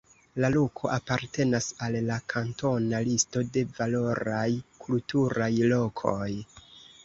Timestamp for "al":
1.87-1.97